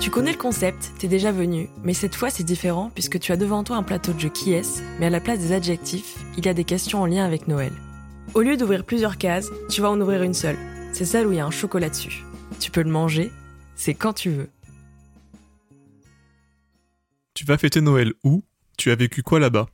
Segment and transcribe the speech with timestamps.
[0.00, 3.36] Tu connais le concept, t'es déjà venu, mais cette fois c'est différent puisque tu as
[3.36, 6.46] devant toi un plateau de jeu qui est, mais à la place des adjectifs, il
[6.46, 7.72] y a des questions en lien avec Noël.
[8.34, 10.56] Au lieu d'ouvrir plusieurs cases, tu vas en ouvrir une seule.
[10.92, 12.24] C'est celle où il y a un chocolat dessus.
[12.60, 13.30] Tu peux le manger,
[13.74, 14.48] c'est quand tu veux.
[17.34, 18.44] Tu vas fêter Noël où?
[18.78, 19.66] Tu as vécu quoi là-bas?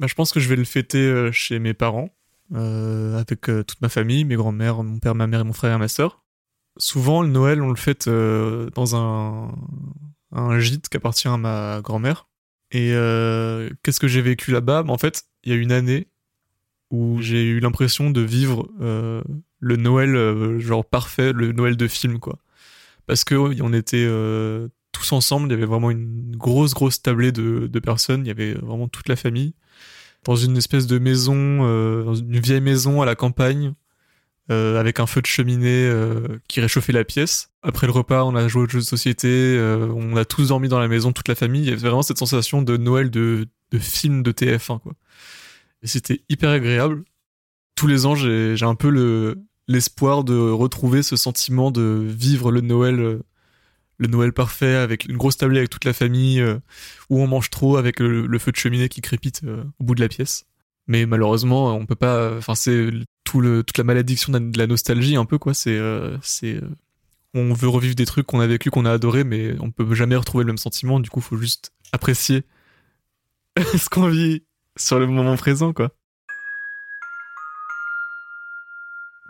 [0.00, 2.10] Bah, Je pense que je vais le fêter euh, chez mes parents,
[2.54, 5.74] euh, avec euh, toute ma famille, mes grands-mères, mon père, ma mère et mon frère
[5.74, 6.23] et ma sœur.
[6.76, 12.28] Souvent, le Noël, on le fête dans un, gîte qui appartient à ma grand-mère.
[12.72, 12.90] Et
[13.82, 14.82] qu'est-ce que j'ai vécu là-bas?
[14.82, 16.08] Bah, En fait, il y a une année
[16.90, 22.38] où j'ai eu l'impression de vivre le Noël genre parfait, le Noël de film, quoi.
[23.06, 24.08] Parce que on était
[24.94, 25.48] tous ensemble.
[25.48, 28.24] Il y avait vraiment une grosse, grosse tablée de, personnes.
[28.24, 29.54] Il y avait vraiment toute la famille
[30.24, 33.74] dans une espèce de maison, euh, une vieille maison à la campagne,
[34.50, 37.50] euh, avec un feu de cheminée euh, qui réchauffait la pièce.
[37.62, 39.58] Après le repas, on a joué aux jeux de société,
[39.94, 41.62] on a tous dormi dans la maison, toute la famille.
[41.62, 43.46] Il y avait vraiment cette sensation de Noël de,
[43.78, 44.92] film de TF1, quoi.
[45.82, 47.04] C'était hyper agréable.
[47.74, 52.60] Tous les ans, j'ai un peu le l'espoir de retrouver ce sentiment de vivre le
[52.60, 53.22] Noël
[53.98, 56.58] le Noël parfait avec une grosse tablée avec toute la famille euh,
[57.10, 60.00] où on mange trop avec le, feu de cheminée qui crépite euh, au bout de
[60.00, 60.46] la pièce.
[60.86, 62.36] Mais malheureusement, on peut pas.
[62.36, 62.90] Enfin, c'est
[63.24, 65.54] toute la malédiction de la nostalgie un peu quoi.
[65.54, 66.60] C'est euh, c'est
[67.32, 70.16] on veut revivre des trucs qu'on a vécu, qu'on a adoré, mais on peut jamais
[70.16, 71.00] retrouver le même sentiment.
[71.00, 72.44] Du coup, faut juste apprécier
[73.58, 74.42] ce qu'on vit
[74.76, 75.90] sur le moment présent quoi.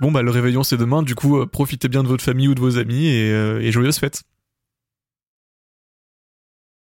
[0.00, 2.60] Bon bah le réveillon c'est demain, du coup profitez bien de votre famille ou de
[2.60, 4.24] vos amis et, et joyeuses fêtes.